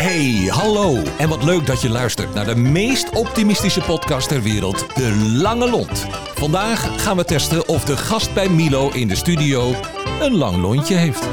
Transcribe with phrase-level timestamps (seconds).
[0.00, 1.02] Hey, hallo.
[1.18, 5.70] En wat leuk dat je luistert naar de meest optimistische podcast ter wereld, De Lange
[5.70, 6.06] Lont.
[6.34, 9.74] Vandaag gaan we testen of de gast bij Milo in de studio
[10.20, 11.28] een lang lontje heeft.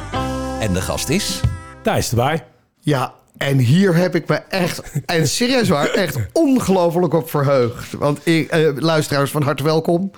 [0.59, 1.41] En de gast is...
[1.83, 2.45] Thijs erbij.
[2.79, 7.93] Ja, en hier heb ik me echt, en serieus waar, echt ongelooflijk op verheugd.
[7.93, 10.11] Want ik, eh, luisteraars, van harte welkom.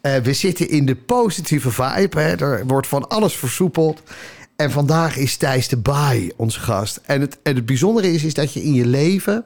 [0.00, 2.20] Eh, we zitten in de positieve vibe.
[2.20, 2.36] Hè.
[2.36, 4.02] Er wordt van alles versoepeld.
[4.62, 7.00] En vandaag is Thijs de Baai onze gast.
[7.06, 9.44] En het, en het bijzondere is, is dat je in je leven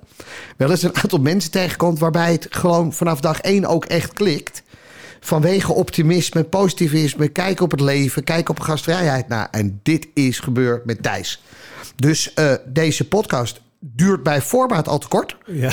[0.56, 1.98] wel eens een aantal mensen tegenkomt...
[1.98, 4.62] waarbij het gewoon vanaf dag één ook echt klikt.
[5.20, 9.28] Vanwege optimisme, positivisme, kijk op het leven, kijk op gastvrijheid.
[9.28, 11.42] Nou, en dit is gebeurd met Thijs.
[11.96, 13.60] Dus eh, deze podcast
[13.94, 15.36] duurt bij voorbaat al te kort.
[15.46, 15.70] Ja.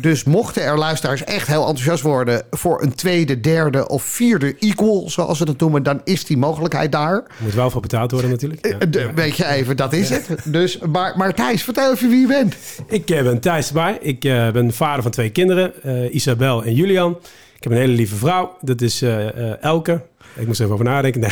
[0.00, 5.10] Dus mochten er luisteraars echt heel enthousiast worden voor een tweede, derde of vierde equal,
[5.10, 7.24] zoals we dat noemen, dan is die mogelijkheid daar.
[7.36, 8.66] Moet wel voor betaald worden natuurlijk.
[8.66, 8.78] Ja.
[8.78, 10.28] Eh, de- Weet je even, dat is het.
[10.44, 12.54] Dus, maar, maar Thijs, vertel even wie je bent.
[12.86, 13.72] Ik eh, ben Thijs.
[14.00, 17.18] Ik eh, ben vader van twee kinderen, eh, Isabel en Julian.
[17.56, 20.02] Ik heb een hele lieve vrouw, dat is eh, eh, Elke.
[20.34, 21.20] Ik moest even over nadenken.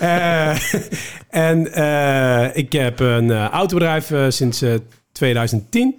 [0.00, 0.10] Nee.
[0.10, 0.56] Eh,
[1.28, 4.74] en eh, ik heb een eh, autobedrijf eh, sinds eh,
[5.12, 5.96] 2010.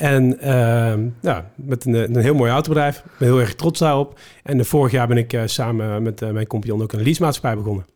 [0.00, 2.96] En eh, ja, met een, een heel mooi autobedrijf.
[2.96, 4.18] Ik ben heel erg trots daarop.
[4.42, 7.56] En eh, vorig jaar ben ik eh, samen met eh, mijn compagnon ook een leasemaatschappij
[7.56, 7.86] begonnen.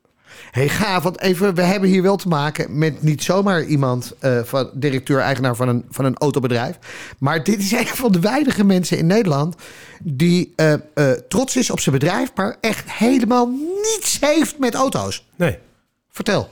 [0.51, 4.71] Hey, gaaf, want even, we hebben hier wel te maken met niet zomaar iemand, van
[4.75, 6.79] directeur-eigenaar van een, van een autobedrijf.
[7.19, 9.57] Maar dit is een van de weinige mensen in Nederland
[10.03, 10.55] die
[11.29, 13.47] trots is op zijn bedrijf, maar echt helemaal
[13.83, 15.27] niets heeft met auto's.
[15.37, 15.59] Nee.
[16.11, 16.49] Vertel.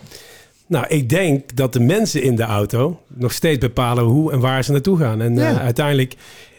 [0.73, 4.65] Nou, ik denk dat de mensen in de auto nog steeds bepalen hoe en waar
[4.65, 5.21] ze naartoe gaan.
[5.21, 5.51] En Ja.
[5.51, 6.15] eh, uiteindelijk,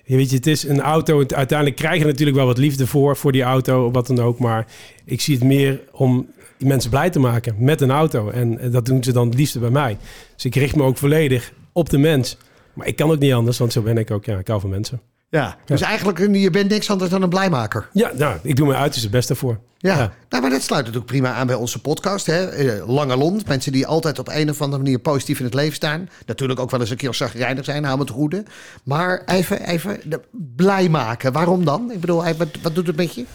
[0.06, 1.18] je weet je, het is een auto.
[1.28, 4.40] Uiteindelijk krijg je natuurlijk wel wat liefde voor, voor die auto, wat dan ook.
[4.40, 4.68] Maar
[5.06, 8.30] ik zie het meer om die mensen blij te maken met een auto.
[8.30, 9.98] En eh, dat doen ze dan het liefste bij mij.
[10.36, 12.38] Dus ik richt me ook volledig op de mens.
[12.74, 14.26] Maar ik kan ook niet anders, want zo ben ik ook.
[14.26, 15.02] Ja, ik hou van mensen.
[15.34, 17.90] Ja, dus eigenlijk, je bent niks anders dan een blijmaker.
[17.94, 19.60] Ja, nou, ik doe mijn uiterste beste voor.
[19.78, 20.14] Ja, Ja.
[20.30, 22.26] Nou, maar dat sluit natuurlijk prima aan bij onze podcast.
[22.26, 22.46] Hè?
[22.46, 25.76] Eh, Lange Lont, mensen die altijd op een of andere manier positief in het leven
[25.76, 26.10] staan.
[26.26, 28.44] Natuurlijk ook wel eens een keer zagrijnig zijn, hou me te goede.
[28.84, 30.00] Maar even, even
[30.56, 31.32] blij maken.
[31.32, 31.92] Waarom dan?
[31.92, 33.26] Ik bedoel, wat, wat doet het met je?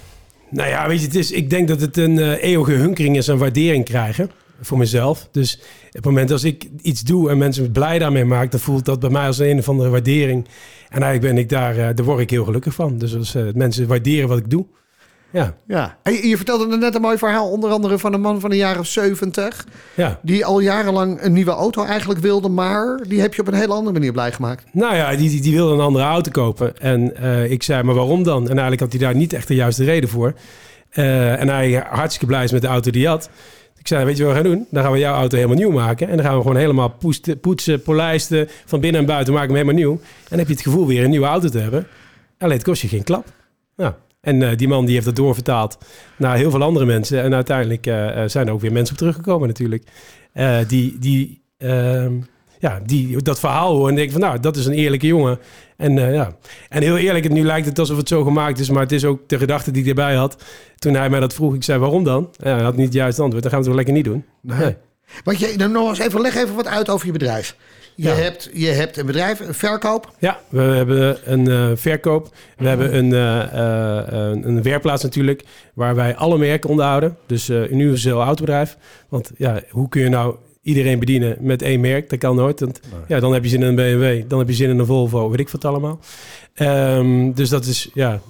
[0.51, 3.31] Nou ja, weet je, het is, ik denk dat het een eh, eeuwige hunkering is
[3.31, 4.31] aan waardering krijgen
[4.61, 5.29] voor mezelf.
[5.33, 8.85] Dus op het moment als ik iets doe en mensen blij daarmee maak, dan voelt
[8.85, 10.47] dat bij mij als een of andere waardering.
[10.89, 12.99] En eigenlijk ben ik daar, eh, daar word ik heel gelukkig van.
[12.99, 14.67] Dus als eh, mensen waarderen wat ik doe,
[15.31, 15.99] ja, Ja.
[16.03, 18.87] En je, vertelde net een mooi verhaal, onder andere van een man van de jaren
[18.87, 19.67] 70.
[19.95, 20.19] ja.
[20.23, 23.73] Die al jarenlang een nieuwe auto eigenlijk wilde, maar die heb je op een hele
[23.73, 24.65] andere manier blij gemaakt.
[24.73, 26.79] Nou ja, die, die, die wilde een andere auto kopen.
[26.79, 28.43] En eh, ik zei, maar waarom dan?
[28.43, 30.35] En eigenlijk had hij daar niet echt de juiste reden voor.
[30.91, 33.31] En hij hartstikke blij is met de auto die hij had.
[33.79, 34.67] Ik zei, weet je wat we gaan doen?
[34.71, 36.09] Dan gaan we jouw auto helemaal nieuw maken.
[36.09, 36.97] En dan gaan we gewoon helemaal
[37.41, 38.49] poetsen, polijsten.
[38.65, 40.01] Van binnen en buiten maken we hem helemaal nieuw.
[40.03, 41.87] En dan heb je het gevoel weer een nieuwe auto te hebben.
[42.39, 43.27] Alleen het kost je geen klap.
[43.77, 45.79] Nou, en eh, die man die heeft dat doorvertaald
[46.17, 47.23] naar heel veel andere mensen.
[47.23, 49.85] En uiteindelijk eh, eh, zijn er ook weer mensen op teruggekomen natuurlijk.
[50.69, 52.13] Die, die, ehm,
[52.59, 55.39] ja, die dat verhaal horen en denken van nou, dat is een eerlijke jongen.
[55.79, 56.37] En eh, ja,
[56.69, 59.29] en heel eerlijk, nu lijkt het alsof het zo gemaakt is, maar het is ook
[59.29, 60.45] de gedachte die ik erbij had.
[60.77, 62.31] Toen hij mij dat vroeg, ik zei waarom dan?
[62.37, 64.25] Ja, hij had niet het juiste antwoord, dan gaan we het toch lekker niet doen.
[64.59, 64.77] Nee.
[65.25, 67.57] Want je, dan nog eens even, leg even wat uit over je bedrijf.
[67.95, 68.15] Je, Ja.
[68.15, 70.13] hebt, je hebt een bedrijf, een verkoop.
[70.19, 72.35] Ja, we hebben een eh, verkoop.
[72.57, 77.17] We hebben een, eh, een, een werkplaats natuurlijk, waar wij alle merken onderhouden.
[77.27, 78.77] Dus een universeel autobedrijf.
[79.09, 80.35] Want ja, hoe kun je nou
[80.69, 82.11] iedereen bedienen met één merk?
[82.11, 82.61] Dat kan nooit.
[82.61, 84.87] Want, ja, dan heb je zin in een BMW, dan heb je zin in een
[84.87, 85.99] Volvo, weet ik wat allemaal.
[86.55, 88.21] Ehm, dus dat is ja,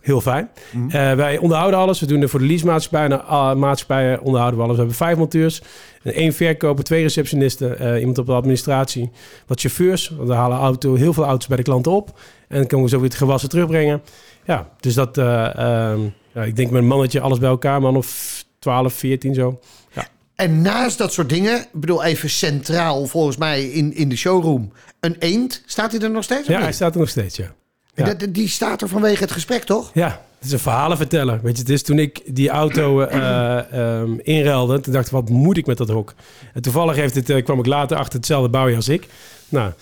[0.00, 0.50] heel fijn.
[0.88, 2.00] Eh, wij onderhouden alles.
[2.00, 4.76] We doen er voor de leasemaatschappijen, uh, maatschappijen onderhouden we alles.
[4.76, 5.62] We hebben vijf monteurs,
[6.02, 9.10] één verkoper, twee receptionisten, eh, iemand op de administratie,
[9.46, 10.08] wat chauffeurs.
[10.08, 12.20] Want we halen auto, heel veel auto's bij de klanten op.
[12.48, 14.02] En dan kunnen we zo weer het gewassen terugbrengen.
[14.44, 16.00] Ja, dus dat, eh, ehm,
[16.32, 19.60] ja, ik denk met een mannetje, alles bij elkaar, man of 12, 14 zo.
[19.92, 20.06] Ja.
[20.38, 24.72] En naast dat soort dingen, ik bedoel even centraal volgens mij in, in de showroom,
[25.00, 25.62] een eend.
[25.66, 26.48] Staat hij er nog steeds?
[26.48, 28.14] Ja, hij staat er nog steeds, ja.
[28.28, 29.90] die staat er vanwege het gesprek, toch?
[29.94, 31.40] Ja, het is een verhalenverteller.
[31.42, 35.28] Weet je, het is toen ik die auto eh ehm, inruilde, toen dacht ik, wat
[35.28, 36.14] moet ik met dat hok?
[36.54, 39.06] En toevallig heeft het, eh, kwam ik later achter hetzelfde bouwje als ik.
[39.50, 39.72] Nou,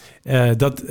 [0.57, 0.83] dat,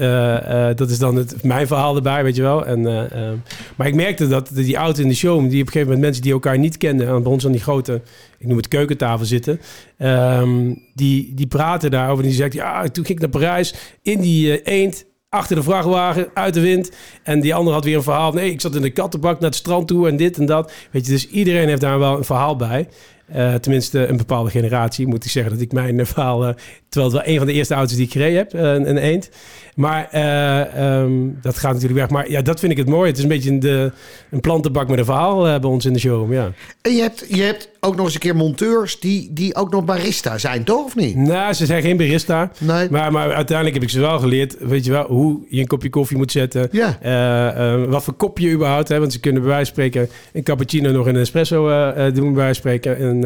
[0.78, 2.66] dat is dan het, mijn verhaal erbij, weet je wel.
[2.66, 3.38] En, eh, ehm,
[3.76, 6.22] maar ik merkte dat die auto in de show, die op een gegeven moment mensen
[6.22, 8.02] die elkaar niet kenden, aan bij ons aan die grote,
[8.38, 9.62] ik noem het keukentafel zitten,
[9.98, 12.24] ehm, die, die praten daarover.
[12.24, 16.28] En die zegt, ja, toen ging ik naar Parijs in die eend achter de vrachtwagen,
[16.34, 16.92] uit de wind.
[17.24, 18.32] En die andere had weer een verhaal.
[18.32, 20.72] Nee, ik zat in de kattenbak naar het strand toe en dit en dat.
[20.92, 22.88] Weet je, dus iedereen heeft daar wel een verhaal bij.
[23.26, 25.08] Eh, tenminste, een bepaalde generatie.
[25.08, 26.54] Moet ik zeggen dat ik mijn verhaal eh,
[26.90, 28.98] Terwijl het wel een van de eerste auto's die ik gereden heb, eh, een, een
[28.98, 29.30] eend.
[29.76, 31.12] Maar eh, ehm,
[31.42, 32.10] dat gaat natuurlijk weg.
[32.10, 33.08] Maar ja, dat vind ik het mooi.
[33.08, 33.92] Het is een beetje een, de,
[34.32, 36.52] een plantenbak met een verhaal bij ons in de showroom, ja.
[36.82, 39.86] En je hebt, je hebt ook nog eens een keer monteurs die, die ook nog
[39.86, 40.86] barista zijn, toch?
[40.86, 41.16] Of niet?
[41.16, 42.52] Nou, ze zijn geen barista.
[42.60, 42.90] Nee.
[42.90, 45.90] Maar, maar uiteindelijk heb ik ze wel geleerd, weet je wel, hoe je een kopje
[45.90, 46.68] koffie moet zetten.
[46.72, 46.98] Ja.
[47.02, 49.00] Eh, eh, wat voor kopje je überhaupt hebt.
[49.00, 52.34] Want ze kunnen bij wijze van spreken een cappuccino nog in een espresso eh, doen,
[52.34, 52.98] bij wijze van spreken.
[52.98, 53.20] En,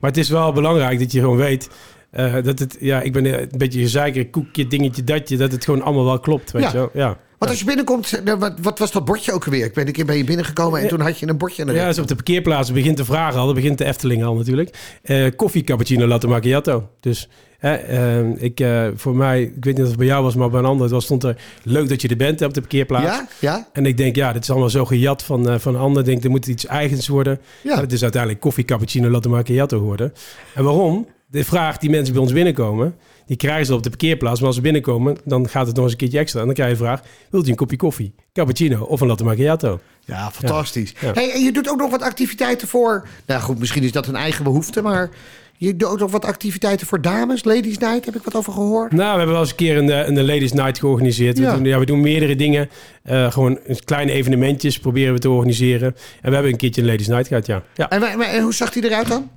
[0.00, 1.68] maar het is wel belangrijk dat je gewoon weet...
[2.42, 6.04] dat het, ja, ik ben een beetje gezeiker, koekje, dingetje, datje, dat het gewoon allemaal
[6.04, 6.70] wel klopt, weet Ja.
[6.70, 6.90] je wel.
[6.92, 7.16] Ja.
[7.44, 9.64] Want als je binnenkomt, nou, wat, wat was dat bordje ook weer?
[9.64, 11.62] Ik ben een keer bij je binnengekomen en toen had je een bordje.
[11.62, 13.46] aan de Ja, dus op de parkeerplaats begint de vraag al.
[13.46, 14.98] Dan begint de Efteling al natuurlijk.
[15.02, 16.88] Eh, koffie, cappuccino, latte macchiato.
[17.00, 17.28] Dus
[17.64, 20.58] eh, ik, eh, voor mij, ik weet niet of het bij jou was, maar bij
[20.58, 23.04] een ander was, stond er leuk dat je er bent op de parkeerplaats.
[23.04, 23.68] Ja, ja.
[23.72, 26.02] En ik denk, ja, dit is allemaal zo gejat van, eh, van een ander.
[26.02, 27.40] Ik denk, er moet iets eigens worden.
[27.62, 27.80] Ja.
[27.80, 30.12] Het is uiteindelijk koffie, cappuccino, latte macchiato geworden.
[30.54, 31.06] En waarom?
[31.26, 32.94] De vraag die mensen bij ons binnenkomen,
[33.26, 34.38] die krijgen ze op de parkeerplaats.
[34.38, 36.40] Maar als ze binnenkomen, dan gaat het nog eens een keertje extra.
[36.40, 37.00] En dan krijg je de vraag,
[37.30, 39.80] wilt u een kopje koffie, cappuccino of een latte macchiato?
[40.04, 40.94] Ja, fantastisch.
[41.00, 41.12] Ja.
[41.12, 43.06] Hey, en je doet ook nog wat activiteiten voor...
[43.26, 45.10] Nou goed, misschien is dat een eigen behoefte, maar...
[45.56, 47.44] Je doet ook nog wat activiteiten voor dames.
[47.44, 48.92] Ladies Night, heb ik wat over gehoord.
[48.92, 51.38] Nou, we hebben wel eens een keer een, eh, een Ladies Night georganiseerd.
[51.38, 51.50] Ja.
[51.50, 52.68] We, doen, ja, we doen meerdere dingen.
[53.02, 55.88] Eh, gewoon kleine evenementjes proberen we te organiseren.
[56.20, 57.62] En we hebben een keertje een Ladies Night gehad, ja.
[57.74, 57.90] ja.
[57.90, 59.30] En, wa- en hoe zag die eruit dan?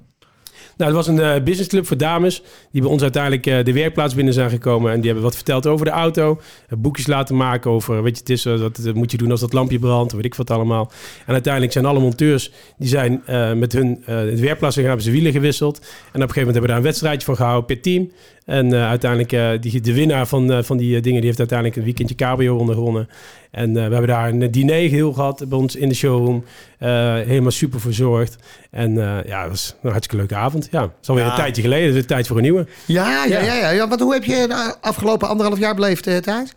[0.77, 2.41] Nou, het was een eh, businessclub voor dames
[2.71, 4.91] die bij ons uiteindelijk eh, de werkplaats binnen zijn gekomen.
[4.91, 6.39] En die hebben wat verteld over de auto.
[6.69, 9.53] eh, boekjes laten maken over, weet je, het is, wat moet je doen als dat
[9.53, 10.91] lampje brandt, weet ik wat allemaal.
[11.25, 13.21] En uiteindelijk zijn alle monteurs, die zijn
[13.59, 15.77] met hun de werkplaats gegaan, hebben ze wielen gewisseld.
[15.77, 18.11] En op een gegeven moment hebben we daar een wedstrijdje van gehouden per team.
[18.47, 21.77] En eh, uiteindelijk, eh, die, de winnaar van, eh, van die dingen, die heeft uiteindelijk
[21.77, 23.09] een weekendje cabrio ronde gewonnen.
[23.51, 26.43] En we hebben daar een diner geheel gehad bij ons in de showroom.
[26.77, 28.35] Helemaal super verzorgd.
[28.71, 28.95] En
[29.25, 30.67] ja, dat was een hartstikke leuke avond.
[30.71, 31.29] Ja, het is alweer Ja.
[31.29, 31.87] een tijdje geleden.
[31.87, 32.67] Het is tijd voor een nieuwe.
[32.85, 33.53] Ja, ja, Ja.
[33.53, 33.69] ja.
[33.69, 33.87] ja.
[33.87, 36.53] Want hoe heb je de afgelopen anderhalf jaar beleefd, Thijs?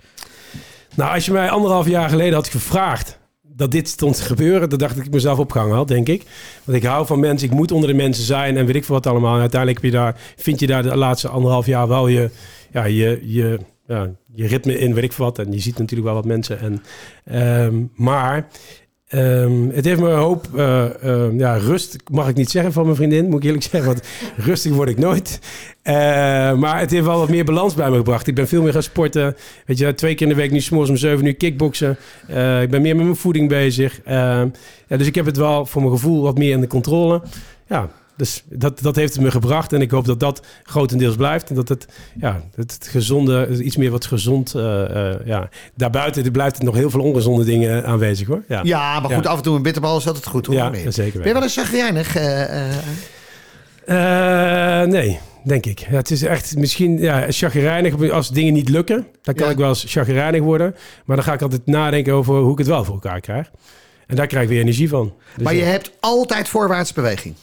[0.95, 3.19] Nou, als je mij anderhalf jaar geleden had gevraagd
[3.61, 6.27] dat dit stond te gebeuren, dan dacht ik dat ik mezelf opgehangen had, denk ik.
[6.65, 8.95] Want ik hou van mensen, ik moet onder de mensen zijn en weet ik veel
[8.95, 9.35] wat allemaal.
[9.35, 12.31] En uiteindelijk heb je daar, vind je daar de laatste anderhalf jaar wel je,
[12.73, 15.39] ja, je, je, ja, je ritme in, weet ik veel wat.
[15.39, 16.61] En je ziet natuurlijk wel wat mensen.
[16.61, 16.83] En,
[17.25, 18.49] ehm, maar
[19.11, 22.85] ehm, het heeft me een hoop eh, ehm, ja, rust, mag ik niet zeggen van
[22.85, 23.91] mijn vriendin, moet ik eerlijk zeggen.
[23.91, 25.39] Want rustig word ik nooit.
[25.83, 25.95] Eh,
[26.55, 28.27] maar het heeft wel wat meer balans bij me gebracht.
[28.27, 29.37] Ik ben veel meer gaan sporten.
[29.67, 31.97] Weet je, twee keer in de week nu s'morgens om zeven uur kickboksen.
[32.27, 34.01] Eh, ik ben meer met mijn voeding bezig.
[34.05, 37.23] Ja, dus ik heb het wel voor mijn gevoel wat meer in de controle.
[37.67, 37.89] Ja,
[38.21, 39.73] dus dat, dat heeft het me gebracht.
[39.73, 41.49] En ik hoop dat dat grotendeels blijft.
[41.49, 41.87] En dat het,
[42.21, 44.55] ja, het gezonde, iets meer wat gezond...
[44.55, 45.49] eh, eh, ja.
[45.75, 48.43] Daarbuiten blijft het nog heel veel ongezonde dingen aanwezig hoor.
[48.49, 49.31] Ja, Ja, maar goed, Ja.
[49.31, 50.55] af en toe een bitterbal is altijd goed, hoor.
[50.55, 50.91] Ja, Nee.
[50.91, 52.17] zeker Ben je wel eens chagrijnig?
[53.87, 55.79] eh, nee, denk ik.
[55.79, 59.07] Ja, het is echt misschien ja, chagrijnig als dingen niet lukken.
[59.23, 59.53] Dan kan Ja.
[59.53, 60.75] ik wel eens chagrijnig worden.
[61.05, 63.51] Maar dan ga ik altijd nadenken over hoe ik het wel voor elkaar krijg.
[64.07, 65.13] En daar krijg ik weer energie van.
[65.35, 65.67] Dus maar je ja.
[65.67, 67.35] hebt altijd voorwaarts beweging.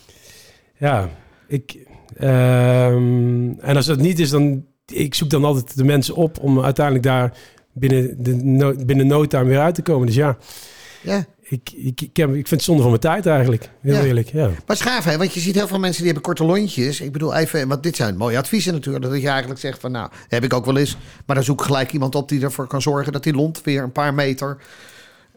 [0.77, 1.09] Ja,
[1.47, 1.77] ik...
[2.18, 4.65] ehm, en als dat niet is, dan...
[4.85, 7.33] Ik zoek dan altijd de mensen op om uiteindelijk daar
[7.74, 10.06] binnen, de no, binnen no time weer uit te komen.
[10.07, 10.38] Dus ja,
[11.01, 11.25] Ja.
[11.41, 13.69] ik, ik, ik, heb, ik vind het zonde van mijn tijd eigenlijk.
[13.81, 14.03] Heel Ja.
[14.03, 14.45] eerlijk, ja.
[14.47, 15.18] Maar het is gaaf, hè?
[15.18, 17.01] Want je ziet heel veel mensen die hebben korte lontjes.
[17.01, 19.06] Ik bedoel even, want dit zijn mooie adviezen natuurlijk.
[19.06, 20.97] Dat je eigenlijk zegt van, nou, heb ik ook wel eens.
[21.25, 23.84] Maar dan zoek ik gelijk iemand op die ervoor kan zorgen dat die lont weer
[23.84, 24.57] een paar meter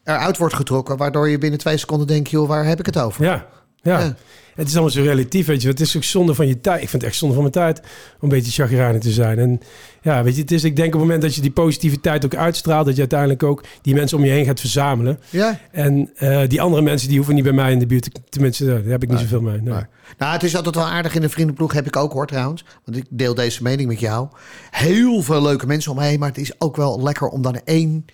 [0.05, 0.97] eruit wordt getrokken.
[0.97, 3.25] Waardoor je binnen twee seconden denkt, joh, waar heb ik het over?
[3.25, 3.47] Ja,
[3.83, 3.99] ja.
[4.01, 4.17] Ja.
[4.55, 5.69] Het is allemaal zo relatief, weet je.
[5.69, 6.83] Het is ook zonde van je tijd.
[6.83, 7.87] Ik vind het echt zonde van mijn tijd om
[8.21, 9.39] een beetje chagrijnig te zijn.
[9.39, 9.61] En
[10.03, 12.35] ja, weet je, het is, ik denk op het moment dat je die positiviteit ook
[12.35, 15.19] uitstraalt, dat je uiteindelijk ook die mensen om je heen gaat verzamelen.
[15.31, 15.61] Ja?
[15.73, 18.03] En eh, die andere mensen, die hoeven niet bij mij in de buurt.
[18.03, 19.29] te- Tenminste, daar heb ik niet Nee.
[19.29, 19.61] zoveel mee.
[19.61, 19.83] Nee.
[20.19, 22.65] Nou, het is altijd wel aardig in een vriendenploeg, heb ik ook hoor trouwens.
[22.85, 24.29] Want ik deel deze mening met jou.
[24.71, 27.61] Heel veel leuke mensen om me heen, maar het is ook wel lekker om dan
[27.65, 28.05] één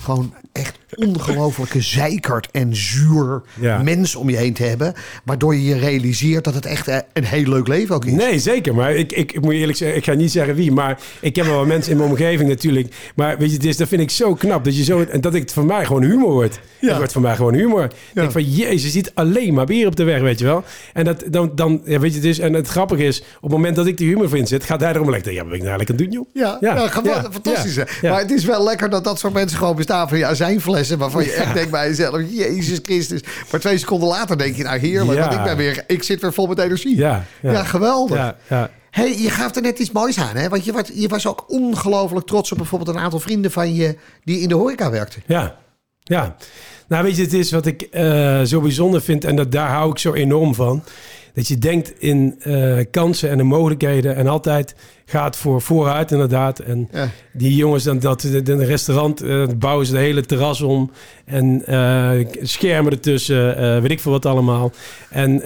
[0.00, 3.82] gewoon echt ongelofelijke zeikert en zuur Ja.
[3.82, 4.94] mens om je heen te hebben.
[5.24, 8.12] Waardoor je je realiseert dat het echt eh, een heel leuk leven ook is.
[8.12, 8.74] Nee, zeker.
[8.74, 10.72] Maar ik, ik, ik moet je eerlijk zeggen, ik ga niet zeggen wie.
[10.72, 12.94] Maar ik heb wel mensen in mijn omgeving natuurlijk.
[13.14, 14.64] Maar weet je, is, dat vind ik zo knap.
[14.64, 16.60] Dat, je zo, en dat ik het voor mij gewoon humor wordt.
[16.80, 16.88] Ja.
[16.88, 17.84] Het wordt voor mij gewoon humor.
[17.84, 20.64] Ik denk van, jezus, je ziet alleen maar bier op de weg, weet je wel.
[20.92, 23.76] En, dat, dan, dan, ja, weet je, is, en het grappige is, op het moment
[23.76, 25.32] dat ik die humor vind zit, gaat hij erom lekker.
[25.32, 26.26] Ja, ben ik nou het doen, joh?
[26.32, 27.74] Ja, ja, Ja, ja, fantastisch.
[27.74, 28.10] ja, ja.
[28.10, 30.98] Maar het is wel lekker dat dat soort mensen gewoon bestaan van je azijnflessen.
[30.98, 33.20] Waarvan je echt denkt bij jezelf, Jezus Christus.
[33.50, 35.18] Maar twee seconden later denk je, nou heerlijk.
[35.18, 35.24] Ja.
[35.24, 36.96] Want ik, ben weer, ik zit weer vol met energie.
[36.96, 38.16] Ja, Ja, geweldig.
[38.16, 38.70] Ja, ja.
[38.90, 40.48] hey, je gaf er net iets moois aan, hè?
[40.48, 43.96] Want je was, je was ook ongelooflijk trots op bijvoorbeeld een aantal vrienden van je
[44.24, 45.22] die in de horeca werkten.
[45.26, 45.56] Ja,
[46.02, 46.36] ja.
[46.88, 49.90] Nou, weet je, het is wat ik eh, zo bijzonder vind en dat, daar hou
[49.90, 50.82] ik zo enorm van.
[51.34, 54.74] Dat je denkt in eh, kansen en de mogelijkheden en altijd
[55.10, 56.58] gaat voor vooruit inderdaad.
[56.58, 57.08] En Ja.
[57.32, 60.90] die jongens, dan dat in een restaurant eh, bouwen ze de hele terras om.
[61.24, 64.72] En eh, schermen ertussen, eh, weet ik veel wat allemaal.
[65.10, 65.42] En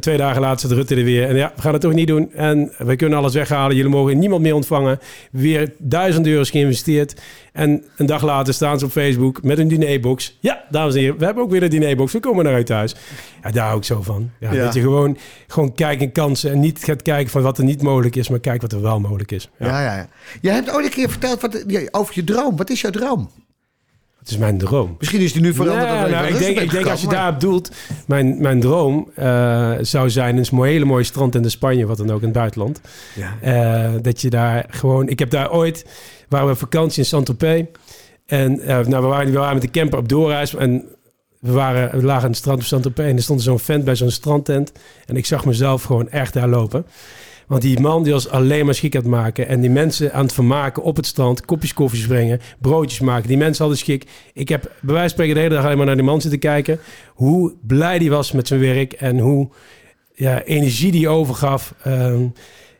[0.00, 1.28] twee dagen later zit Rutte er weer.
[1.28, 2.32] En ja, we gaan het toch niet doen.
[2.34, 3.76] En we kunnen alles weghalen.
[3.76, 4.98] Jullie mogen niemand meer ontvangen.
[5.30, 7.20] Weer duizend euro's geïnvesteerd.
[7.52, 10.36] En een dag later staan ze op Facebook met een dinerbox.
[10.40, 12.12] Ja, dames en heren, we hebben ook weer een dinerbox.
[12.12, 12.94] We komen naar uit thuis.
[13.42, 14.30] Ja, daar hou ik zo van.
[14.40, 14.64] Ja, Ja.
[14.64, 16.50] Dat je gewoon, gewoon kijkt in kansen.
[16.52, 18.28] En niet gaat kijken van wat er niet mogelijk is.
[18.28, 19.50] Maar kijk wat er wel mogelijk is.
[19.58, 20.08] Ja, Ja, ja, ja.
[20.40, 22.56] Je hebt ooit een keer verteld wat, ja, over je droom.
[22.56, 23.30] Wat is jouw droom?
[24.18, 24.96] Het is mijn droom.
[24.98, 25.88] Misschien is die nu veranderd.
[25.88, 27.70] Ja, nou, ik, denk, ik denk als je daarop doelt,
[28.06, 32.10] mijn, mijn droom eh, zou zijn een hele mooie strand in de Spanje, wat dan
[32.10, 32.80] ook in het buitenland.
[33.14, 33.94] gekomen.
[33.94, 35.84] Eh, dat je daar gewoon, ik heb daar ooit,
[36.28, 37.64] waren we op vakantie in Saint-Tropez.
[38.26, 40.84] En eh, nou, we, waren, we waren met de camper op doorreis en
[41.40, 43.96] we, waren, we lagen aan het strand op Saint-Tropez en er stond zo'n vent bij
[43.96, 44.72] zo'n strandtent.
[45.06, 46.86] En ik zag mezelf gewoon echt daar lopen.
[47.48, 49.48] Want die man die was alleen maar schik aan het maken.
[49.48, 51.44] En die mensen aan het vermaken op het strand.
[51.44, 52.40] Kopjes koffies brengen.
[52.60, 53.28] Broodjes maken.
[53.28, 54.04] Die mensen hadden schik.
[54.34, 56.40] Ik heb bij wijze van spreken de hele dag alleen maar naar die man zitten
[56.40, 56.80] kijken.
[57.14, 58.92] Hoe blij die was met zijn werk.
[58.92, 59.48] En hoe
[60.14, 61.74] ja, energie die overgaf.
[61.82, 62.26] Ehm,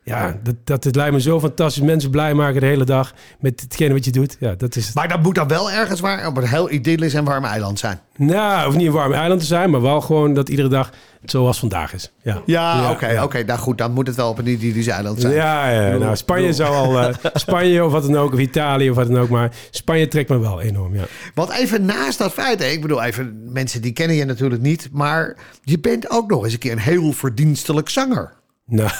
[0.08, 1.82] ja, dat, dat het lijkt me zo fantastisch.
[1.82, 4.36] Mensen blij maken de hele dag met hetgene wat je doet.
[4.40, 4.92] Ja, dat is...
[4.92, 8.00] Maar dat moet dan wel ergens waar op een heel idyllisch en warm eiland zijn.
[8.16, 9.70] Nou, hoeft niet een warm eiland te zijn.
[9.70, 10.90] Maar wel gewoon dat iedere dag
[11.24, 12.12] zoals vandaag is.
[12.22, 13.24] Ja, Ja, oké, ja.
[13.24, 13.42] oké.
[13.42, 15.32] Nou goed, dan moet het wel op een idyllisch eiland zijn.
[15.32, 17.00] Ja, ja, nou, Spanje zou al...
[17.00, 19.28] eh, Spanje of wat dan ook, of Italië of wat dan ook.
[19.28, 21.04] Maar Spanje trekt me wel enorm, ja.
[21.34, 24.88] Want even naast dat feit, hè, ik bedoel, even mensen die kennen je natuurlijk niet,
[24.92, 28.32] maar je bent ook nog eens een keer een heel verdienstelijk zanger.
[28.66, 28.90] Nou,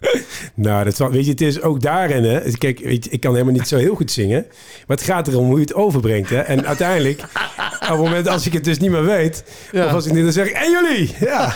[0.54, 2.50] nou dat weet je, het is ook daarin, hè.
[2.50, 4.46] Kijk, weet je, ik kan helemaal niet zo heel goed zingen.
[4.86, 6.38] Maar het gaat erom hoe je het overbrengt, hè.
[6.38, 7.22] En uiteindelijk,
[7.92, 9.44] op het moment als ik het dus niet meer weet...
[9.72, 9.86] Ja.
[9.86, 11.14] Of als ik niet dan zeg ik, en jullie!
[11.20, 11.52] Ja.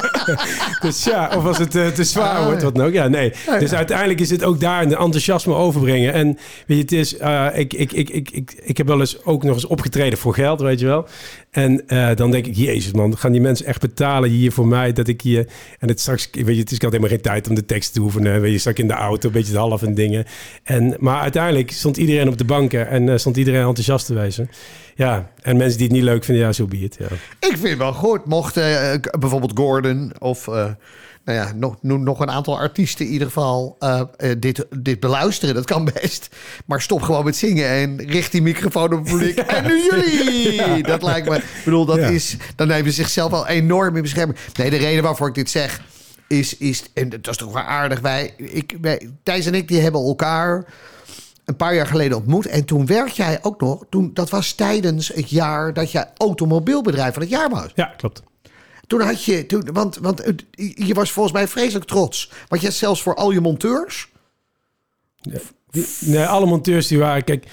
[0.80, 2.92] dus ja, of als het eh, te zwaar Ah, wordt, wat dan ook.
[2.92, 3.32] Ja, nee.
[3.58, 6.12] Dus uiteindelijk is het ook daar een enthousiasme overbrengen.
[6.12, 6.26] En
[6.66, 7.16] weet je, het is...
[7.16, 10.34] eh, ik, ik, ik, ik, ik, ik heb wel eens ook nog eens opgetreden voor
[10.34, 11.06] geld, weet je wel.
[11.50, 14.92] En eh, dan denk ik, jezus man, gaan die mensen echt betalen hier voor mij
[14.92, 15.46] dat ik hier...
[15.78, 17.92] En het straks, weet je, het is ik had helemaal geen tijd om de tekst
[17.92, 18.40] te oefenen.
[18.40, 20.24] Weet je, straks in de auto, een beetje het half en dingen.
[20.62, 24.50] En, maar uiteindelijk stond iedereen op de banken en stond iedereen enthousiast te wezen.
[24.98, 26.96] Ja, en mensen die het niet leuk vinden, ja, zo be it.
[26.98, 27.06] Ja.
[27.48, 28.24] Ik vind het wel goed.
[28.24, 30.54] Mocht eh, bijvoorbeeld Gordon of eh,
[31.24, 34.00] nou ja, nog, nog een aantal artiesten in ieder geval eh,
[34.38, 35.54] dit, dit beluisteren.
[35.54, 36.28] Dat kan best.
[36.66, 39.38] Maar stop gewoon met zingen en richt die microfoon op het publiek.
[39.56, 40.82] En nu jullie!
[40.82, 41.36] Dat lijkt me...
[41.36, 42.08] Ik bedoel, dat Ja.
[42.08, 42.36] is...
[42.56, 44.38] Dan nemen ze zichzelf wel enorm in bescherming.
[44.54, 45.80] Nee, de reden waarvoor ik dit zeg
[46.28, 46.56] is...
[46.56, 48.00] is en dat is toch wel aardig.
[48.00, 50.64] Wij, ik, wij, Thijs en ik die hebben elkaar
[51.48, 52.46] een paar jaar geleden ontmoet.
[52.46, 53.84] En toen werk jij ook nog.
[53.90, 57.66] Toen, dat was tijdens het jaar dat jij automobielbedrijf van het jaar was.
[57.74, 58.22] ja, klopt.
[58.86, 60.22] Toen had je, toen, want, want
[60.74, 62.30] je was volgens mij vreselijk trots.
[62.48, 64.08] Want je had zelfs voor al je monteurs.
[65.70, 67.44] Die- nee, alle monteurs die waren, kijk,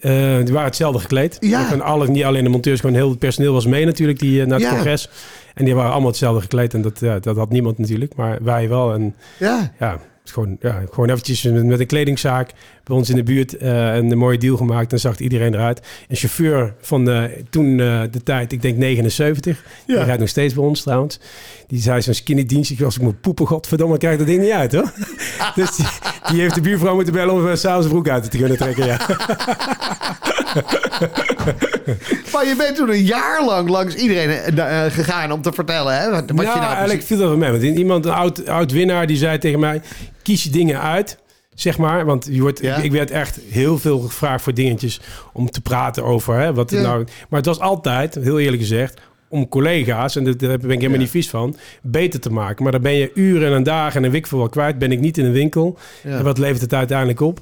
[0.00, 1.36] eh, die waren hetzelfde gekleed.
[1.40, 1.64] Ja.
[1.64, 4.46] Gewoon alle, niet alleen de monteurs, gewoon heel het personeel was mee natuurlijk die, eh,
[4.46, 4.74] naar het Ja.
[4.74, 5.08] congres.
[5.54, 6.74] En die waren allemaal hetzelfde gekleed.
[6.74, 8.92] En dat, ja, dat had niemand natuurlijk, maar wij wel.
[8.92, 9.72] En Ja.
[9.78, 10.00] ja,
[10.32, 12.50] gewoon, ja, gewoon eventjes met, een kledingzaak
[12.84, 14.92] bij ons in de buurt eh, een mooie deal gemaakt.
[14.92, 15.80] En zag iedereen eruit.
[16.08, 19.62] Een chauffeur van eh, toen eh, de tijd, ik denk 79.
[19.86, 20.02] Die Ja.
[20.02, 21.20] rijdt nog steeds bij ons trouwens.
[21.66, 22.84] Die zei zo'n skinny dienstje.
[22.84, 24.92] Als ik me poepen, godverdomme, krijg ik dat ding niet uit hoor.
[25.54, 25.86] dus die,
[26.30, 28.86] die heeft de buurvrouw moeten bellen om s'avonds een broek uit te kunnen trekken.
[28.86, 28.98] Ja.
[32.32, 34.30] Maar je bent toen een jaar lang langs iedereen
[34.90, 36.00] gegaan om te vertellen.
[36.00, 37.50] Hè, wat, nou, je nou eigenlijk precies- viel dat wel mee.
[37.50, 39.82] Want iemand, een oud, oud winnaar, die zei tegen mij...
[40.28, 41.18] kies je dingen uit,
[41.54, 42.04] zeg maar.
[42.04, 42.76] Want je wordt, Ja.
[42.76, 45.00] ik, ik werd echt heel veel gevraagd voor dingetjes...
[45.32, 46.86] om te praten over hè, wat het Ja.
[46.86, 47.04] nou...
[47.28, 49.00] Maar het was altijd, heel eerlijk gezegd...
[49.28, 50.96] om collega's, en daar ben ik helemaal Ja.
[50.98, 51.56] niet vies van...
[51.82, 52.62] beter te maken.
[52.62, 54.78] Maar dan ben je uren en dagen en een week voor wel kwijt.
[54.78, 55.78] Ben ik niet in een winkel.
[56.02, 57.40] En wat levert het uiteindelijk op?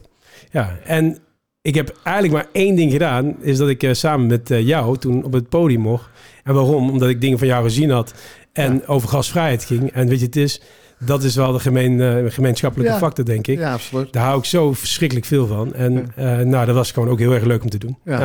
[0.53, 1.19] Ja, en
[1.63, 3.37] ik heb eigenlijk maar één ding gedaan.
[3.41, 6.09] Is dat ik eh, samen met eh, jou toen op het podium mocht.
[6.45, 6.91] En waarom?
[6.91, 8.15] Omdat ik dingen van jou gezien had.
[8.53, 9.91] En over gasvrijheid ging.
[9.93, 10.61] En weet je, het is...
[10.99, 12.99] Dat is wel de gemeen, eh, gemeenschappelijke Ja.
[12.99, 13.59] factor, denk ik.
[13.59, 14.13] Ja, absoluut.
[14.13, 15.75] Daar hou ik zo verschrikkelijk veel van.
[15.75, 17.99] En eh, nou, dat was gewoon ook heel erg leuk om te doen.
[18.05, 18.21] Ja.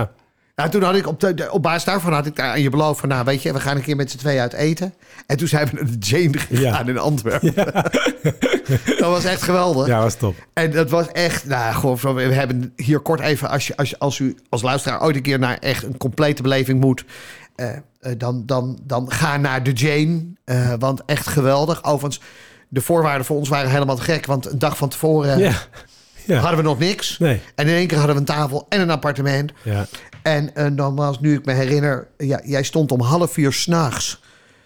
[0.55, 0.69] Ja.
[0.69, 3.09] Toen had ik op, de, op basis daarvan had ik daar aan je beloofd van,
[3.09, 4.93] nou weet je, we gaan een keer met z'n twee uit eten.
[5.27, 7.53] En toen zijn we naar de Jane gegaan in Antwerpen.
[8.99, 9.87] dat was echt geweldig.
[9.87, 10.35] ja, was top.
[10.53, 14.19] En dat was echt, nou, gewoon, we hebben hier kort even, als, je, als, als
[14.19, 17.05] u als luisteraar ooit een keer naar echt een complete beleving moet,
[17.55, 17.69] eh,
[18.17, 20.23] dan, dan, dan ga naar de Jane.
[20.79, 21.83] want echt geweldig.
[21.83, 22.21] Overigens,
[22.73, 24.25] de voorwaarden voor ons waren helemaal te gek.
[24.25, 25.53] Want een dag van tevoren Ja.
[26.25, 26.39] Ja.
[26.39, 27.17] hadden we nog niks.
[27.19, 27.41] Nee.
[27.55, 29.51] En in één keer hadden we een tafel en een appartement.
[29.63, 29.85] Ja.
[30.21, 34.21] En eh, nogmaals, nu ik me herinner, ja, jij stond om half vier s'nachts.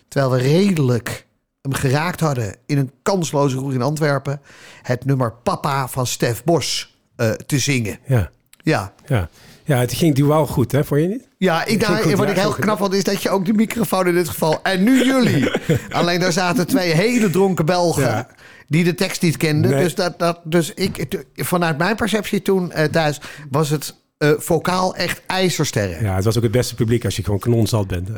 [0.07, 1.25] Terwijl we redelijk
[1.61, 4.41] hem geraakt hadden in een kansloze roer in Antwerpen,
[4.81, 7.99] het nummer Papa van Stef Bos eh, te zingen.
[8.05, 8.29] Ja,
[8.63, 8.93] Ja.
[9.05, 9.29] ja.
[9.65, 10.83] Ja het ging wel goed, hè?
[10.83, 11.27] Vond je niet?
[11.37, 14.07] Ja, ik, goed, wat ja, ik heel knap vond is dat je ook de microfoon
[14.07, 14.59] in dit geval...
[14.63, 15.51] en nu jullie.
[15.91, 18.03] Alleen daar zaten twee hele dronken Belgen...
[18.03, 18.27] Ja.
[18.67, 19.71] die de tekst niet kenden.
[19.71, 19.83] Nee.
[19.83, 23.21] Dus, dat, dat, dus ik, vanuit mijn perceptie toen eh, thuis...
[23.49, 26.03] was het eh vocaal echt ijzersterren.
[26.03, 28.09] Ja, het was ook het beste publiek als je gewoon kanonzat bent.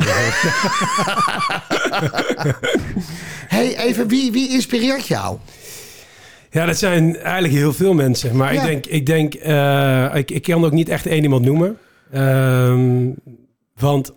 [3.55, 5.37] hey, even, wie, wie inspireert jou?
[6.51, 8.35] Ja, dat zijn eigenlijk heel veel mensen.
[8.35, 8.61] Maar Ja.
[8.61, 11.77] ik denk, ik, denk eh, ik, ik kan ook niet echt één iemand noemen.
[12.11, 13.09] Ehm,
[13.79, 14.11] want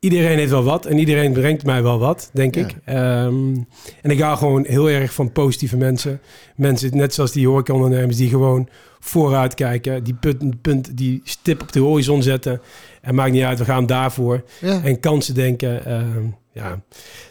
[0.00, 2.60] iedereen heeft wel wat en iedereen brengt mij wel wat, denk Ja.
[2.60, 2.74] ik.
[2.84, 3.54] Ehm,
[4.02, 6.20] en ik hou gewoon heel erg van positieve mensen.
[6.56, 8.68] Mensen, net zoals die horecaondernemers, die gewoon
[9.00, 10.04] vooruit kijken.
[10.04, 12.60] Die punt, punt, die stip op de horizon zetten.
[13.00, 14.44] En maakt niet uit, we gaan daarvoor.
[14.60, 14.80] Ja.
[14.82, 15.84] En kansen denken.
[15.86, 16.80] ehm, ja,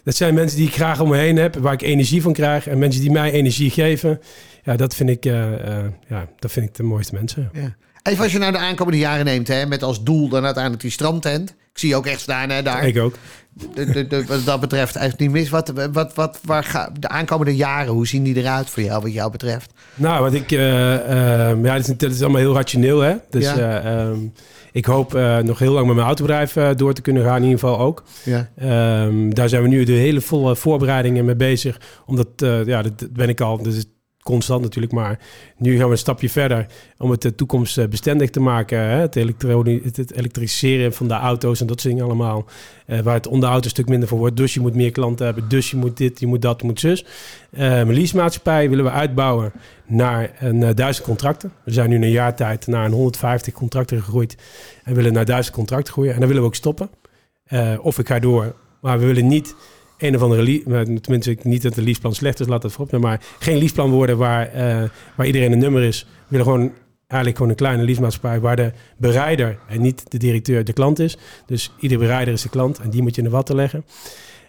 [0.04, 2.68] dat zijn mensen die ik graag om me heen heb, waar ik energie van krijg.
[2.68, 4.20] En mensen die mij energie geven.
[4.64, 7.50] Ja, dat vind ik, eh, eh, ja, dat vind ik de mooiste mensen.
[7.54, 7.76] Ja.
[8.04, 9.48] Even als je nou de aankomende jaren neemt...
[9.48, 11.50] Hè, met als doel dan uiteindelijk die strandtent.
[11.50, 12.88] Ik zie je ook echt staan hè, daar.
[12.88, 13.16] Ik ook.
[13.76, 15.50] De, de, de- wat dat betreft echt niet mis.
[15.50, 19.14] Wat, wat, wat, waar ga, de aankomende jaren, hoe zien die eruit voor jou wat
[19.14, 19.72] jou betreft?
[19.96, 23.16] Nou, wat ik, ehm, ja, dat is, allemaal heel rationeel, hè.
[23.30, 23.56] Dus Ja.
[23.82, 24.18] eh, ehm,
[24.74, 27.44] ik hoop eh, nog heel lang met mijn autobedrijf eh, door te kunnen gaan, in
[27.44, 28.04] ieder geval ook.
[28.24, 28.50] Ja.
[28.56, 31.82] Ehm, daar zijn we nu de hele volle voorbereidingen mee bezig.
[32.06, 33.86] Omdat, eh, ja, dat, dat ben ik al, dat is
[34.24, 34.94] constant natuurlijk.
[34.94, 35.20] Maar
[35.58, 36.66] nu gaan we een stapje verder
[36.98, 38.80] om het de toekomst eh, bestendig te maken.
[38.80, 39.00] Hè?
[39.00, 39.14] Het,
[39.96, 42.46] het, elektrificeren van de auto's en dat soort allemaal.
[42.86, 44.38] Eh, waar het onderhoud een stuk minder voor wordt.
[44.38, 45.50] Dus je moet meer klanten hebben.
[45.50, 47.06] Dus je moet dit, je moet dat, je moet zus.
[47.50, 49.52] Mijn leasemaatschappij willen we uitbouwen
[49.86, 51.52] naar een eh, duizend contracten.
[51.64, 54.38] We zijn nu een jaar tijd naar een 150 contracten gegroeid.
[54.84, 56.14] En willen naar duizend contracten groeien.
[56.14, 56.90] En dan willen we ook stoppen.
[57.82, 58.56] Of ik ga door.
[58.82, 59.56] Maar we willen niet
[60.04, 60.62] een of andere...
[61.02, 63.02] Tenminste, niet dat de leaseplan slecht is, laat dat voorop.
[63.02, 66.04] Maar geen leaseplan worden waar, eh, waar iedereen een nummer is.
[66.04, 66.72] We willen gewoon
[67.08, 68.40] eigenlijk gewoon een kleine leasemaatschappij...
[68.40, 71.18] waar de bereider en niet de directeur de klant is.
[71.46, 73.86] Dus ieder bereider is de klant en die moet je in de watten leggen.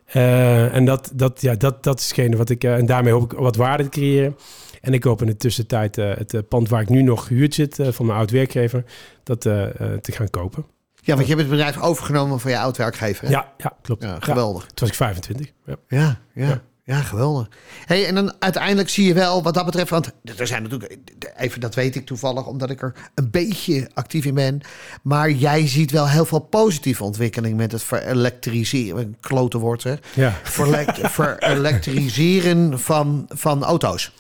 [0.05, 2.65] Eh, en dat, dat, ja, dat, dat is hetgene wat ik...
[2.65, 4.37] eh, en daarmee hoop ik wat waarde te creëren.
[4.81, 7.79] En ik hoop in de tussentijd het pand waar ik nu nog gehuurd zit...
[7.91, 8.85] van mijn oud-werkgever,
[9.23, 10.74] dat eh, eh, te gaan kopen.
[11.05, 13.25] Ja, want je hebt het bedrijf overgenomen van je oud-werkgever.
[13.25, 13.31] hè?
[13.31, 14.03] Ja, ja klopt.
[14.03, 14.63] Ja, Ja, geweldig.
[14.63, 15.47] toen was ik 25.
[15.67, 15.75] Ja.
[15.89, 17.01] Ja, ja, ja.
[17.01, 17.49] Geweldig.
[17.87, 20.97] Hey, en dan uiteindelijk zie je wel wat dat betreft, want er zijn natuurlijk,
[21.37, 24.61] even dat weet ik toevallig, omdat ik er een beetje actief in ben.
[25.03, 29.99] Maar jij ziet wel heel veel positieve ontwikkeling met het verelektriseren, een klote woord zeg,
[30.15, 30.33] Ja.
[30.43, 34.13] Verelek- verelektriseren van, van auto's.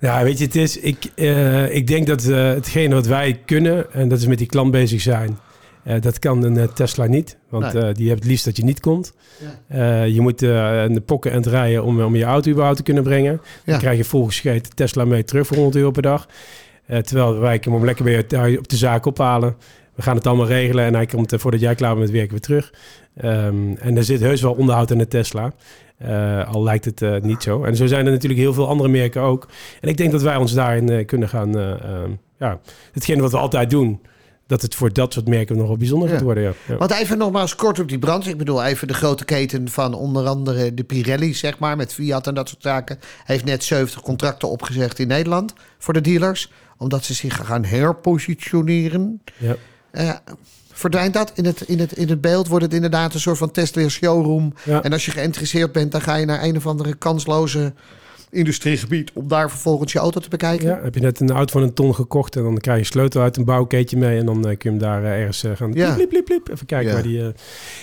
[0.00, 3.92] ja, weet je, het is, ik, eh, ik denk dat eh, hetgene wat wij kunnen,
[3.92, 5.38] en dat is met die klant bezig zijn,
[5.84, 7.36] eh, dat kan een eh, Tesla niet.
[7.48, 7.82] Want Nee.
[7.82, 9.12] eh, die heeft het liefst dat je niet komt.
[9.68, 10.02] Ja.
[10.02, 13.32] Je moet de pokken en het rijden om, om je auto überhaupt te kunnen brengen.
[13.32, 13.40] Ja.
[13.64, 16.26] Dan krijg je volgescheten Tesla mee terug voor 100 euro per dag.
[17.02, 19.56] Terwijl wij hem om lekker bij je op de zaak ophalen.
[19.94, 22.40] We gaan het allemaal regelen en hij komt voordat jij klaar bent met werken weer
[22.40, 22.72] terug.
[23.16, 25.52] Ehm, en er zit heus wel onderhoud in de Tesla.
[26.46, 27.64] Al lijkt het niet zo.
[27.64, 29.48] En zo zijn er natuurlijk heel veel andere merken ook.
[29.80, 31.58] En ik denk dat wij ons daarin kunnen gaan...
[31.58, 32.60] eh, ehm, ja,
[32.92, 34.00] hetgene wat we altijd doen...
[34.46, 36.14] dat het voor dat soort merken nog wel bijzonder Ja.
[36.14, 36.42] gaat worden.
[36.42, 36.52] Ja.
[36.68, 36.76] Ja.
[36.76, 38.26] Want even nogmaals kort op die brand.
[38.26, 42.26] Ik bedoel, even de grote keten van onder andere de Pirelli, zeg maar, met Fiat
[42.26, 42.98] en dat soort zaken.
[43.24, 46.50] Heeft net 70 contracten opgezegd in Nederland voor de dealers.
[46.76, 49.22] Omdat ze zich gaan herpositioneren.
[49.38, 49.56] Ja.
[49.90, 50.10] Eh,
[50.72, 52.48] verdwijnt dat in het, in, het, in het beeld?
[52.48, 54.54] Wordt het inderdaad een soort van Tesla showroom?
[54.64, 54.82] Ja.
[54.82, 57.72] En als je geïnteresseerd bent, dan ga je naar een of andere kansloze
[58.32, 60.66] industriegebied om daar vervolgens je auto te bekijken.
[60.68, 63.22] Ja, heb je net een auto van een ton gekocht en dan krijg je sleutel
[63.22, 65.72] uit een bouwketje mee en dan eh, kun je hem daar eh, ergens eh, gaan
[65.72, 65.94] Ja.
[65.94, 66.94] pliep, pliep, pliep, even kijken Ja.
[66.94, 67.32] waar die...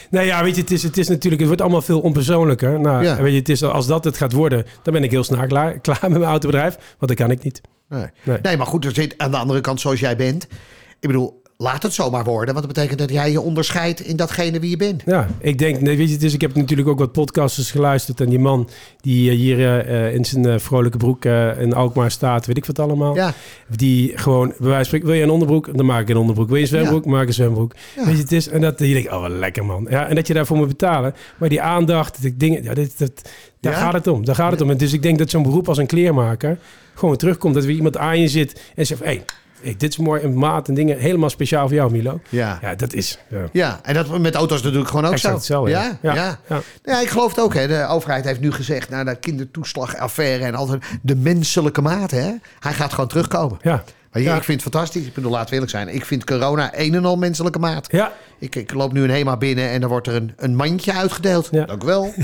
[0.10, 2.80] Nou ja, weet je, het is, het is natuurlijk, het wordt allemaal veel onpersoonlijker.
[2.80, 3.22] Nou, Ja.
[3.22, 5.80] weet je, het is, als dat het gaat worden, dan ben ik heel snel klaar,
[5.86, 7.62] klaar met mijn autobedrijf, want dat kan ik niet.
[7.90, 8.06] Nee.
[8.24, 8.38] Nee.
[8.42, 10.44] nee, maar goed, er zit aan de andere kant zoals jij bent.
[11.00, 12.54] Ik bedoel, laat het zomaar worden.
[12.54, 15.04] Want dat betekent dat jij je onderscheidt in datgene wie je bent.
[15.06, 18.22] Ja, ik denk, nee, weet je, het is, ik heb natuurlijk ook wat podcasters geluisterd
[18.22, 18.70] en die man
[19.02, 21.26] die eh, hier eh, eh, in zijn vrolijke broek
[21.60, 23.16] in Alkmaar staat, weet ik wat allemaal.
[23.16, 23.34] Ja,
[23.76, 25.78] Die gewoon, bij wijze van spreken, wil je een onderbroek?
[25.78, 26.48] Dan maak ik een onderbroek.
[26.48, 27.06] Wil je een zwembroek?
[27.06, 27.74] Maak een zwembroek.
[27.96, 28.06] Ja.
[28.06, 29.88] Weet je, het is, en dat je denkt, oh, wat lekker man.
[29.90, 31.14] Ja, en dat je daarvoor moet betalen.
[31.38, 34.26] Maar die aandacht, die dingen, ja, dit, dat, daar gaat het om.
[34.26, 34.70] Daar gaat het om.
[34.70, 36.60] En dus ik denk dat zo'n beroep als een kleermaker
[36.94, 37.54] gewoon terugkomt.
[37.54, 39.24] Dat er iemand aan je zit en zegt, hé, hey,
[39.62, 42.20] hey, dit is mooi, een maat en dingen, helemaal speciaal voor jou, Milo.
[42.30, 42.60] ja.
[42.62, 43.20] Ja, dat is...
[43.30, 43.44] Ja.
[43.52, 45.64] Ja, en dat met auto's natuurlijk gewoon ook Exact zo.
[45.64, 46.38] hetzelfde, Ja, ja.
[46.48, 46.62] ja.
[46.84, 47.54] Ja, ik geloof het ook.
[47.54, 47.68] Hè.
[47.68, 52.32] De overheid heeft nu gezegd, na de kindertoeslagaffaire en altijd de menselijke maat, hè.
[52.60, 53.58] Hij gaat gewoon terugkomen.
[53.62, 55.06] Ja, Maar ja, ik vind het fantastisch.
[55.06, 55.88] Ik bedoel, laten we eerlijk zijn.
[55.88, 57.88] Ik vind corona een en al menselijke maat.
[57.92, 60.94] Ja, Ik, ik loop nu een HEMA binnen en dan wordt er een, een mandje
[60.94, 61.48] uitgedeeld.
[61.52, 61.66] Ja.
[61.66, 62.14] Dank wel.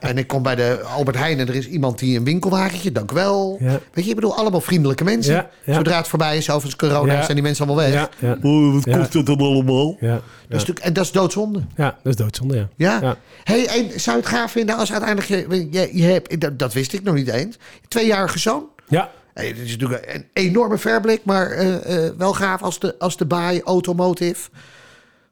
[0.00, 2.92] En ik kom bij de Albert Heijn en er is iemand die een winkelwagentje.
[2.92, 3.56] Dank wel.
[3.60, 5.46] Weet je, ik bedoel, allemaal vriendelijke mensen.
[5.66, 8.08] Zodra het voorbij is, overigens corona, zijn die mensen allemaal weg.
[8.42, 9.96] Oh, wat kost het dan allemaal?
[10.00, 10.20] ja.
[10.48, 11.62] Dat is en dat is doodzonde.
[11.76, 12.68] Ja, dat is doodzonde, ja.
[12.76, 12.98] Ja.
[13.00, 13.16] Ja.
[13.44, 16.72] Hey, en zou je het gaaf vinden als uiteindelijk je, je, je hebt, dat, dat
[16.72, 18.64] wist ik nog niet eens, tweejarige zoon.
[18.88, 22.98] Ja, Hey, dit is natuurlijk een enorme verblik, maar eh, eh, wel gaaf als de,
[22.98, 24.50] als de baai automotive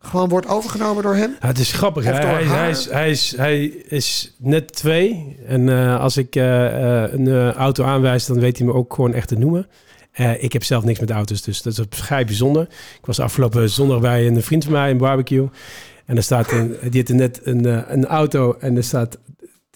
[0.00, 1.36] gewoon wordt overgenomen door hem.
[1.40, 2.04] Ja, het is grappig.
[2.04, 5.36] Hij, hij, hij, is, hij, is, hij is net twee.
[5.46, 9.38] En eh, als ik een auto aanwijs, dan weet hij me ook gewoon echt te
[9.38, 9.66] noemen.
[10.38, 12.62] Ik heb zelf niks met auto's, dus dat is vrij bijzonder.
[12.98, 15.48] Ik was afgelopen zondag bij een vriend van mij, een barbecue.
[16.04, 19.18] En er staat een, die heeft net een, een auto en er staat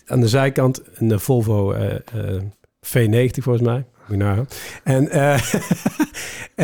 [0.06, 2.42] aan de zijkant een Volvo eh, eh,
[2.86, 3.84] V90 volgens mij.
[4.84, 5.42] En, eh,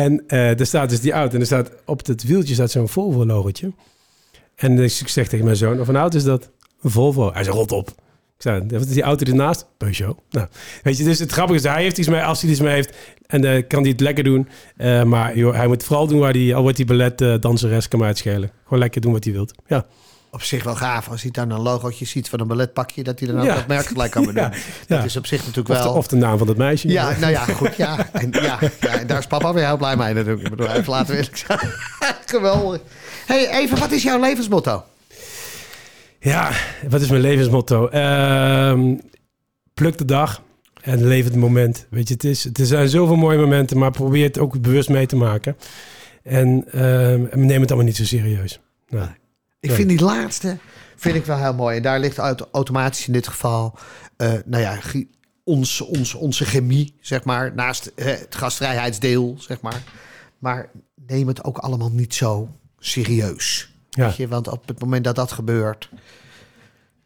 [0.05, 2.89] en eh, er staat dus die auto en er staat op het wieltje staat zo'n
[2.89, 3.71] Volvo logotje.
[4.55, 6.49] En dus ik zeg tegen mijn zoon, of een auto is dat?
[6.81, 7.33] Volvo.
[7.33, 7.89] Hij zegt, rot op.
[8.39, 9.65] Ik zei, wat is die auto ernaast?
[9.77, 10.17] Peugeot.
[10.29, 10.47] Nou,
[10.83, 12.95] weet je, dus het grappige is, hij heeft iets mee, als hij iets mee heeft,
[13.27, 14.47] en dan kan hij het lekker doen.
[14.77, 17.87] Eh, maar joh, hij moet vooral doen waar hij, al wordt hij ballet, eh, danseres,
[17.87, 18.51] kan mij uitschelen.
[18.63, 19.53] Gewoon lekker doen wat hij wilt.
[19.67, 19.85] Ja.
[20.31, 23.27] Op zich wel gaaf als hij dan een logootje ziet van een balletpakje, dat hij
[23.27, 23.55] dan ook Ja.
[23.55, 24.51] dat merk gelijk kan bedoelen.
[24.87, 25.93] Ja, Dat is op zich natuurlijk Of, de, wel...
[25.93, 26.87] of de naam van het meisje.
[26.87, 27.75] Ja, nou ja, goed.
[27.75, 28.09] Ja.
[28.11, 30.43] En, ja, en daar is papa weer heel blij mee natuurlijk.
[30.43, 31.59] Ik bedoel, even laten we eerlijk zijn.
[32.25, 32.81] Geweldig.
[33.25, 34.83] hey, even, wat is jouw levensmotto?
[36.19, 36.51] Ja,
[36.89, 37.87] wat is mijn levensmotto?
[37.87, 38.95] Ehm,
[39.73, 40.41] pluk de dag
[40.81, 41.85] en leef het moment.
[41.89, 45.05] Weet je, het, is, het zijn zoveel mooie momenten, maar probeer het ook bewust mee
[45.05, 45.57] te maken.
[46.23, 48.59] En, ehm, neem het allemaal niet zo serieus.
[48.89, 49.07] Nou,
[49.59, 50.57] Ik vind die laatste
[50.95, 51.77] vind ik wel heel mooi.
[51.77, 53.77] En daar ligt auto- automatisch in dit geval,
[54.17, 54.77] eh, nou ja,
[55.43, 57.53] ons, ons, onze chemie, zeg maar.
[57.55, 59.81] Naast eh, het gastvrijheidsdeel, zeg maar.
[60.37, 60.69] Maar
[61.07, 63.73] neem het ook allemaal niet zo serieus.
[63.89, 64.05] ja.
[64.05, 64.27] Weet je?
[64.27, 65.89] Want op het moment dat dat gebeurt,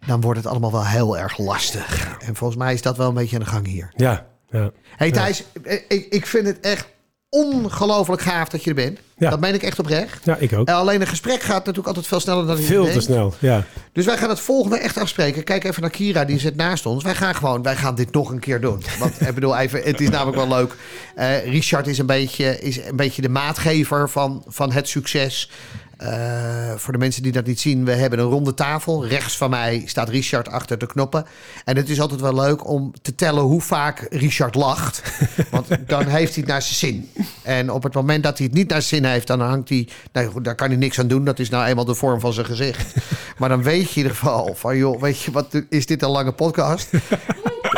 [0.05, 2.17] dan wordt het allemaal wel heel erg lastig.
[2.19, 3.91] En volgens mij is dat wel een beetje aan de gang hier.
[3.95, 4.71] Ja, ja.
[4.95, 6.87] Hey Thijs, eh, ik, ik vind het echt
[7.29, 8.99] ongelooflijk gaaf dat je er bent.
[9.17, 9.29] Ja.
[9.29, 10.25] Dat meen ik echt oprecht.
[10.25, 10.67] ja, ik ook.
[10.67, 13.63] En alleen een gesprek gaat natuurlijk altijd veel sneller dan je Veel te snel, ja.
[13.91, 15.43] Dus wij gaan het volgende echt afspreken.
[15.43, 17.03] Kijk even naar Kira, die zit naast ons.
[17.03, 18.83] Wij gaan gewoon, wij gaan dit nog een keer doen.
[18.99, 20.75] Want ik bedoel, even, het is namelijk wel leuk.
[21.15, 25.49] Eh, Richard is een beetje, is een beetje de maatgever van, van het succes.
[25.97, 29.05] Eh, voor de mensen die dat niet zien, we hebben een ronde tafel.
[29.05, 31.25] Rechts van mij staat Richard achter de knoppen.
[31.65, 35.01] En het is altijd wel leuk om te tellen hoe vaak Richard lacht.
[35.49, 37.09] Want dan heeft hij het naar zijn zin.
[37.41, 39.87] En op het moment dat hij het niet naar zijn zin heeft, dan hangt hij.
[40.11, 41.23] Nou goed, daar kan hij niks aan doen.
[41.23, 42.93] Dat is nou eenmaal de vorm van zijn gezicht.
[43.37, 46.09] Maar dan weet je in ieder geval van, joh, weet je wat, is dit een
[46.09, 46.89] lange podcast?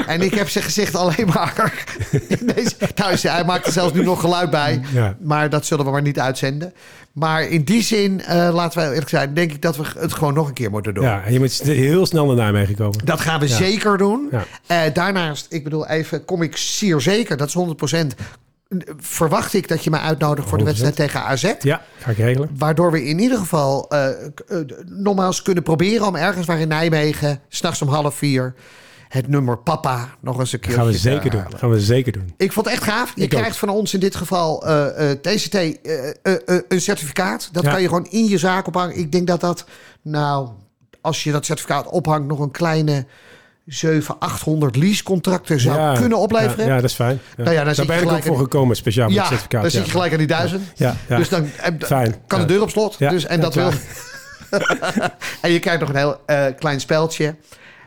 [0.07, 1.85] En ik heb zijn gezicht alleen maar.
[2.55, 4.81] Deze, nou, hij maakt er zelfs nu nog geluid bij.
[4.93, 5.15] Ja.
[5.19, 6.73] Maar dat zullen we maar niet uitzenden.
[7.11, 10.33] Maar in die zin, eh, laten we eerlijk zijn, denk ik dat we het gewoon
[10.33, 11.03] nog een keer moeten doen.
[11.03, 13.05] Ja, en je moet heel snel naar Nijmegen komen.
[13.05, 14.27] Dat gaan we zeker doen.
[14.31, 14.45] Ja.
[14.67, 18.15] Eh, daarnaast, ik bedoel even, kom ik zeer zeker, dat is 100%.
[18.97, 20.67] Verwacht ik dat je me uitnodigt voor de 100%.
[20.67, 21.53] wedstrijd tegen AZ.
[21.59, 22.49] Ja, ga ik regelen.
[22.57, 24.13] Waardoor we in ieder geval eh, eh,
[24.85, 28.53] nogmaals kunnen proberen om ergens waar in Nijmegen, s'nachts om half vier,
[29.07, 31.43] het nummer Papa nog eens een keer Gaan we zeker doen.
[31.57, 32.33] Gaan we zeker doen.
[32.37, 33.11] Ik vond het echt gaaf.
[33.15, 33.39] Je Ik ook.
[33.39, 34.59] krijgt van ons in dit geval
[35.21, 35.71] TCT eh,
[36.67, 37.49] een certificaat.
[37.51, 37.71] Dat Ja.
[37.71, 38.97] kan je gewoon in je zaak ophangen.
[38.97, 39.65] Ik denk dat dat,
[40.01, 40.49] nou,
[41.01, 43.05] als je dat certificaat ophangt, nog een kleine
[43.65, 46.65] 700, 800 leasecontracten zou ja, kunnen opleveren.
[46.65, 47.19] Ja, ja, dat is fijn.
[47.37, 47.43] Ja.
[47.43, 49.61] Nou ja, dan Daar ben ik ook voor gekomen, speciaal voor Ja, het certificaat.
[49.61, 49.77] dan ja.
[49.77, 50.71] zit je gelijk aan die duizend.
[50.75, 51.17] Ja, ja.
[51.17, 52.95] Dus dan eh, Fijn, kan de deur op slot.
[52.99, 53.71] Ja, dus, en dat wil.
[55.41, 57.35] en je krijgt nog een heel eh, klein speldje.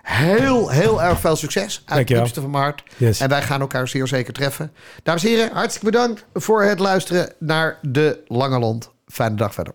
[0.03, 1.63] Heel, heel erg veel succes.
[1.63, 2.23] Uit het Dankjewel.
[2.23, 2.83] diepste van mijn hart.
[2.97, 3.21] Yes.
[3.21, 4.73] En wij gaan elkaar zeer zeker treffen.
[5.03, 8.91] Dames en heren, hartstikke bedankt voor het luisteren naar de Lange Lont.
[9.07, 9.75] Fijne dag verder.